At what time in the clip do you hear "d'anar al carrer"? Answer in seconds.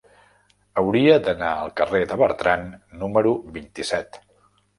1.27-2.01